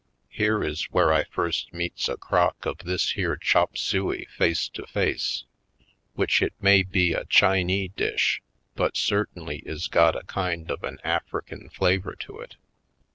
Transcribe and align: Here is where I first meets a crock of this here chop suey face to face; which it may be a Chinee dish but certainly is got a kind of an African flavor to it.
Here 0.31 0.63
is 0.63 0.85
where 0.85 1.13
I 1.13 1.25
first 1.25 1.73
meets 1.75 2.09
a 2.09 2.17
crock 2.17 2.65
of 2.65 2.79
this 2.79 3.11
here 3.11 3.35
chop 3.35 3.77
suey 3.77 4.25
face 4.35 4.67
to 4.69 4.87
face; 4.87 5.43
which 6.15 6.41
it 6.41 6.53
may 6.59 6.81
be 6.81 7.13
a 7.13 7.25
Chinee 7.25 7.89
dish 7.89 8.41
but 8.73 8.97
certainly 8.97 9.57
is 9.59 9.85
got 9.85 10.15
a 10.15 10.23
kind 10.23 10.71
of 10.71 10.83
an 10.83 10.97
African 11.03 11.69
flavor 11.69 12.15
to 12.15 12.39
it. 12.39 12.55